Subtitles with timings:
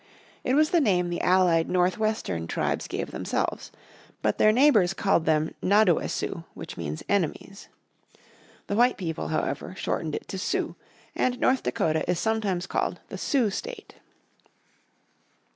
[0.43, 3.71] It was the name the allied North Western tribes gave themselves.
[4.23, 7.67] But their neighbours called them Nadowaysioux, which means "enemies."
[8.65, 10.75] The white people, however, shortened it to Sioux,
[11.13, 13.93] and North Dakota is sometimes called the Sioux State.